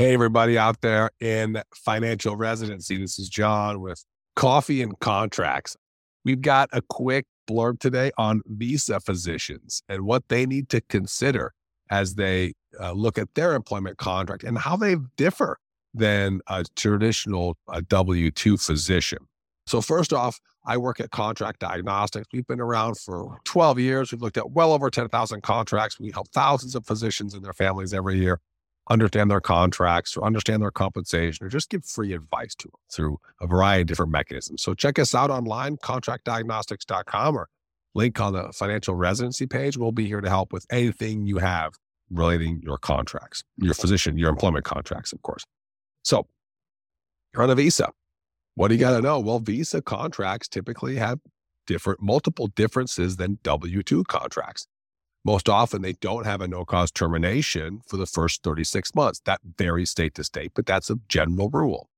Hey, 0.00 0.14
everybody 0.14 0.56
out 0.56 0.80
there 0.80 1.10
in 1.20 1.62
financial 1.74 2.34
residency. 2.34 2.96
This 2.96 3.18
is 3.18 3.28
John 3.28 3.82
with 3.82 4.02
Coffee 4.34 4.80
and 4.80 4.98
Contracts. 5.00 5.76
We've 6.24 6.40
got 6.40 6.70
a 6.72 6.80
quick 6.80 7.26
blurb 7.46 7.80
today 7.80 8.10
on 8.16 8.40
visa 8.46 9.00
physicians 9.00 9.82
and 9.90 10.06
what 10.06 10.26
they 10.30 10.46
need 10.46 10.70
to 10.70 10.80
consider 10.80 11.52
as 11.90 12.14
they 12.14 12.54
uh, 12.80 12.92
look 12.92 13.18
at 13.18 13.34
their 13.34 13.54
employment 13.54 13.98
contract 13.98 14.42
and 14.42 14.56
how 14.56 14.74
they 14.74 14.96
differ 15.18 15.58
than 15.92 16.40
a 16.46 16.64
traditional 16.76 17.58
W 17.88 18.30
2 18.30 18.56
physician. 18.56 19.18
So, 19.66 19.82
first 19.82 20.14
off, 20.14 20.40
I 20.64 20.78
work 20.78 20.98
at 21.00 21.10
Contract 21.10 21.60
Diagnostics. 21.60 22.26
We've 22.32 22.46
been 22.46 22.58
around 22.58 22.96
for 22.96 23.36
12 23.44 23.78
years. 23.78 24.12
We've 24.12 24.22
looked 24.22 24.38
at 24.38 24.50
well 24.52 24.72
over 24.72 24.88
10,000 24.88 25.42
contracts. 25.42 26.00
We 26.00 26.10
help 26.10 26.28
thousands 26.30 26.74
of 26.74 26.86
physicians 26.86 27.34
and 27.34 27.44
their 27.44 27.52
families 27.52 27.92
every 27.92 28.18
year 28.18 28.40
understand 28.90 29.30
their 29.30 29.40
contracts 29.40 30.16
or 30.16 30.24
understand 30.24 30.60
their 30.60 30.70
compensation 30.70 31.46
or 31.46 31.48
just 31.48 31.70
give 31.70 31.84
free 31.84 32.12
advice 32.12 32.54
to 32.56 32.68
them 32.68 32.80
through 32.92 33.18
a 33.40 33.46
variety 33.46 33.82
of 33.82 33.86
different 33.86 34.12
mechanisms. 34.12 34.62
So 34.62 34.74
check 34.74 34.98
us 34.98 35.14
out 35.14 35.30
online, 35.30 35.76
contractdiagnostics.com 35.78 37.36
or 37.36 37.48
link 37.94 38.20
on 38.20 38.32
the 38.32 38.52
financial 38.52 38.94
residency 38.94 39.46
page. 39.46 39.78
We'll 39.78 39.92
be 39.92 40.06
here 40.06 40.20
to 40.20 40.28
help 40.28 40.52
with 40.52 40.66
anything 40.70 41.26
you 41.26 41.38
have 41.38 41.72
relating 42.10 42.60
your 42.62 42.76
contracts, 42.76 43.44
your 43.56 43.74
physician, 43.74 44.18
your 44.18 44.28
employment 44.28 44.64
contracts, 44.64 45.12
of 45.12 45.22
course. 45.22 45.44
So 46.02 46.26
you're 47.32 47.44
on 47.44 47.50
a 47.50 47.54
visa. 47.54 47.90
What 48.56 48.68
do 48.68 48.74
you 48.74 48.80
got 48.80 48.96
to 48.96 49.00
know? 49.00 49.20
Well, 49.20 49.38
visa 49.38 49.80
contracts 49.80 50.48
typically 50.48 50.96
have 50.96 51.20
different, 51.66 52.02
multiple 52.02 52.48
differences 52.48 53.16
than 53.16 53.38
W 53.44 53.82
2 53.82 54.04
contracts. 54.04 54.66
Most 55.24 55.48
often, 55.48 55.82
they 55.82 55.92
don't 55.94 56.24
have 56.24 56.40
a 56.40 56.48
no 56.48 56.64
cause 56.64 56.90
termination 56.90 57.80
for 57.86 57.96
the 57.98 58.06
first 58.06 58.42
36 58.42 58.94
months. 58.94 59.20
That 59.26 59.40
varies 59.58 59.90
state 59.90 60.14
to 60.14 60.24
state, 60.24 60.52
but 60.54 60.64
that's 60.64 60.88
a 60.88 60.96
general 61.08 61.50
rule. 61.50 61.90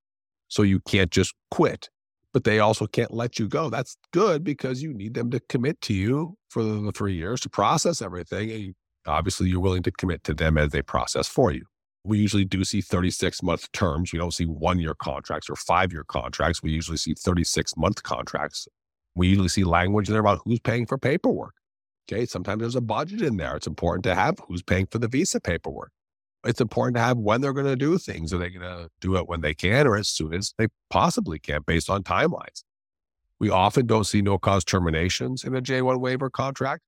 So 0.48 0.62
you 0.62 0.80
can't 0.80 1.10
just 1.10 1.32
quit, 1.50 1.88
but 2.32 2.44
they 2.44 2.58
also 2.58 2.86
can't 2.86 3.14
let 3.14 3.38
you 3.38 3.48
go. 3.48 3.70
That's 3.70 3.96
good 4.12 4.42
because 4.42 4.82
you 4.82 4.92
need 4.92 5.14
them 5.14 5.30
to 5.30 5.40
commit 5.40 5.80
to 5.82 5.94
you 5.94 6.36
for 6.48 6.64
the 6.64 6.92
three 6.92 7.14
years 7.14 7.40
to 7.42 7.48
process 7.48 8.02
everything. 8.02 8.50
And 8.50 8.74
obviously, 9.06 9.48
you're 9.48 9.60
willing 9.60 9.84
to 9.84 9.92
commit 9.92 10.24
to 10.24 10.34
them 10.34 10.58
as 10.58 10.72
they 10.72 10.82
process 10.82 11.28
for 11.28 11.52
you. 11.52 11.64
We 12.04 12.18
usually 12.18 12.44
do 12.44 12.64
see 12.64 12.80
36 12.80 13.42
month 13.44 13.70
terms. 13.70 14.12
We 14.12 14.18
don't 14.18 14.34
see 14.34 14.46
one 14.46 14.80
year 14.80 14.94
contracts 14.94 15.48
or 15.48 15.54
five 15.54 15.92
year 15.92 16.04
contracts. 16.04 16.60
We 16.60 16.72
usually 16.72 16.96
see 16.96 17.14
36 17.14 17.76
month 17.76 18.02
contracts. 18.02 18.66
We 19.14 19.28
usually 19.28 19.48
see 19.48 19.62
language 19.62 20.08
there 20.08 20.18
about 20.18 20.40
who's 20.44 20.58
paying 20.58 20.86
for 20.86 20.98
paperwork. 20.98 21.54
Okay. 22.10 22.26
Sometimes 22.26 22.60
there's 22.60 22.76
a 22.76 22.80
budget 22.80 23.22
in 23.22 23.36
there. 23.36 23.56
It's 23.56 23.66
important 23.66 24.04
to 24.04 24.14
have 24.14 24.38
who's 24.46 24.62
paying 24.62 24.86
for 24.86 24.98
the 24.98 25.08
visa 25.08 25.40
paperwork. 25.40 25.92
It's 26.44 26.60
important 26.60 26.96
to 26.96 27.02
have 27.02 27.18
when 27.18 27.40
they're 27.40 27.52
going 27.52 27.66
to 27.66 27.76
do 27.76 27.98
things. 27.98 28.32
Are 28.32 28.38
they 28.38 28.50
going 28.50 28.62
to 28.62 28.88
do 29.00 29.16
it 29.16 29.28
when 29.28 29.42
they 29.42 29.54
can 29.54 29.86
or 29.86 29.96
as 29.96 30.08
soon 30.08 30.34
as 30.34 30.52
they 30.58 30.66
possibly 30.90 31.38
can 31.38 31.60
based 31.64 31.88
on 31.88 32.02
timelines? 32.02 32.64
We 33.38 33.50
often 33.50 33.86
don't 33.86 34.04
see 34.04 34.22
no 34.22 34.38
cause 34.38 34.64
terminations 34.64 35.44
in 35.44 35.54
a 35.54 35.62
J1 35.62 36.00
waiver 36.00 36.30
contract. 36.30 36.82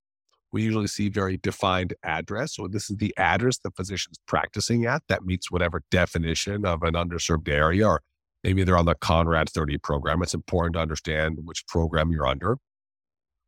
We 0.53 0.63
usually 0.63 0.87
see 0.87 1.09
very 1.09 1.37
defined 1.37 1.95
address. 2.05 2.55
So 2.55 2.69
this 2.69 2.91
is 2.91 2.97
the 2.99 3.13
address 3.17 3.59
the 3.59 3.73
physician's 3.73 4.19
practicing 4.27 4.87
at 4.87 5.03
that 5.09 5.25
meets 5.25 5.51
whatever 5.51 5.83
definition 5.91 6.65
of 6.65 6.85
an 6.85 6.95
underserved 6.95 7.49
area, 7.49 7.89
or 7.89 8.03
maybe 8.45 8.63
they're 8.63 8.77
on 8.77 8.87
the 8.87 8.95
Conrad 8.95 9.51
30 9.51 9.79
program. 9.79 10.23
It's 10.23 10.35
important 10.35 10.75
to 10.75 10.81
understand 10.81 11.39
which 11.43 11.67
program 11.67 12.13
you're 12.13 12.27
under. 12.27 12.59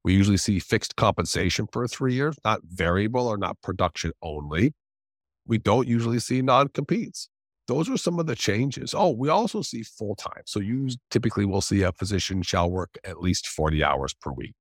We 0.06 0.14
usually 0.14 0.36
see 0.36 0.60
fixed 0.60 0.94
compensation 0.94 1.66
for 1.72 1.88
three 1.88 2.14
years, 2.14 2.36
not 2.44 2.60
variable 2.64 3.26
or 3.26 3.36
not 3.36 3.60
production 3.60 4.12
only. 4.22 4.72
We 5.48 5.58
don't 5.58 5.88
usually 5.88 6.20
see 6.20 6.42
non 6.42 6.68
competes. 6.68 7.28
Those 7.66 7.90
are 7.90 7.96
some 7.96 8.20
of 8.20 8.28
the 8.28 8.36
changes. 8.36 8.94
Oh, 8.96 9.10
we 9.10 9.28
also 9.30 9.62
see 9.62 9.82
full 9.82 10.14
time. 10.14 10.42
So 10.46 10.60
you 10.60 10.90
typically 11.10 11.44
will 11.44 11.60
see 11.60 11.82
a 11.82 11.90
physician 11.90 12.42
shall 12.42 12.70
work 12.70 12.96
at 13.02 13.20
least 13.20 13.48
40 13.48 13.82
hours 13.82 14.14
per 14.14 14.30
week. 14.30 14.54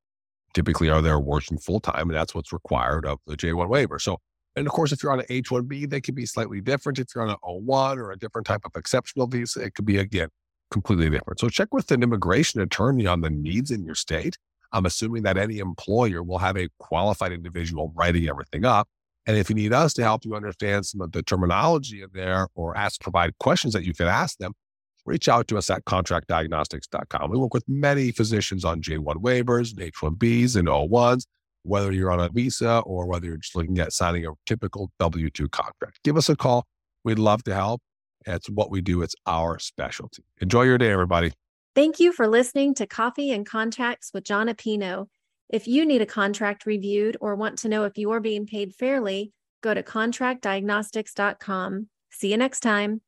Typically 0.55 0.89
are 0.89 1.03
there 1.03 1.19
working 1.19 1.59
full 1.59 1.79
time, 1.79 2.09
and 2.09 2.15
that's 2.15 2.33
what's 2.33 2.51
required 2.51 3.05
of 3.05 3.19
the 3.27 3.37
J1 3.37 3.69
waiver. 3.69 3.99
So, 3.99 4.17
and 4.55 4.65
of 4.65 4.73
course, 4.73 4.91
if 4.91 5.03
you're 5.03 5.11
on 5.11 5.19
an 5.19 5.27
H1B, 5.29 5.91
they 5.91 6.01
can 6.01 6.15
be 6.15 6.25
slightly 6.25 6.59
different. 6.59 6.97
If 6.97 7.09
you're 7.13 7.23
on 7.23 7.29
an 7.29 7.37
O1 7.43 7.97
or 7.97 8.11
a 8.11 8.17
different 8.17 8.47
type 8.47 8.61
of 8.65 8.71
exceptional 8.75 9.27
visa, 9.27 9.61
it 9.61 9.75
could 9.75 9.85
be 9.85 9.99
again 9.99 10.29
completely 10.71 11.11
different. 11.11 11.39
So 11.39 11.49
check 11.49 11.71
with 11.71 11.91
an 11.91 12.01
immigration 12.01 12.61
attorney 12.61 13.05
on 13.05 13.21
the 13.21 13.29
needs 13.29 13.69
in 13.69 13.85
your 13.85 13.93
state 13.93 14.39
I'm 14.75 14.85
assuming 14.85 15.23
that 15.23 15.37
any 15.37 15.59
employer 15.59 16.21
will 16.21 16.37
have 16.37 16.57
a 16.57 16.67
qualified 16.79 17.31
individual 17.31 17.93
writing 17.95 18.27
everything 18.27 18.65
up. 18.65 18.89
And 19.25 19.37
if 19.37 19.49
you 19.49 19.55
need 19.55 19.71
us 19.71 19.93
to 19.93 20.03
help 20.03 20.25
you 20.25 20.35
understand 20.35 20.85
some 20.85 20.99
of 20.99 21.13
the 21.13 21.23
terminology 21.23 22.01
in 22.01 22.09
there 22.13 22.49
or 22.55 22.77
ask, 22.77 22.99
provide 22.99 23.37
questions 23.39 23.73
that 23.73 23.85
you 23.85 23.93
can 23.93 24.07
ask 24.07 24.37
them, 24.37 24.51
reach 25.05 25.29
out 25.29 25.47
to 25.47 25.57
us 25.57 25.69
at 25.69 25.85
contractdiagnostics.com. 25.85 27.31
We 27.31 27.37
work 27.37 27.53
with 27.53 27.63
many 27.69 28.11
physicians 28.11 28.65
on 28.65 28.81
J1 28.81 29.15
waivers, 29.15 29.71
and 29.71 29.93
H1Bs, 29.93 30.57
and 30.57 30.67
O1s, 30.67 31.25
whether 31.63 31.93
you're 31.93 32.11
on 32.11 32.19
a 32.19 32.27
visa 32.27 32.79
or 32.79 33.07
whether 33.07 33.27
you're 33.27 33.37
just 33.37 33.55
looking 33.55 33.79
at 33.79 33.93
signing 33.93 34.25
a 34.25 34.31
typical 34.45 34.91
W 34.99 35.29
2 35.29 35.47
contract. 35.49 36.01
Give 36.03 36.17
us 36.17 36.27
a 36.27 36.35
call. 36.35 36.65
We'd 37.05 37.17
love 37.17 37.43
to 37.45 37.53
help. 37.53 37.81
It's 38.27 38.49
what 38.49 38.69
we 38.71 38.81
do, 38.81 39.03
it's 39.03 39.15
our 39.25 39.57
specialty. 39.57 40.23
Enjoy 40.41 40.63
your 40.63 40.77
day, 40.77 40.91
everybody. 40.91 41.31
Thank 41.75 41.99
you 41.99 42.11
for 42.13 42.25
listening 42.25 42.73
to 42.75 42.87
Coffee 42.87 43.33
and 43.33 43.45
Contracts 43.45 44.11
with 44.13 44.23
John 44.23 44.47
Appino. 44.47 45.09
If 45.49 45.67
you 45.67 45.85
need 45.85 46.01
a 46.01 46.05
contract 46.05 46.65
reviewed 46.65 47.17
or 47.19 47.35
want 47.35 47.57
to 47.59 47.67
know 47.67 47.83
if 47.83 47.97
you're 47.97 48.21
being 48.21 48.45
paid 48.45 48.73
fairly, 48.73 49.33
go 49.61 49.73
to 49.73 49.83
contractdiagnostics.com. 49.83 51.89
See 52.11 52.31
you 52.31 52.37
next 52.37 52.61
time. 52.61 53.01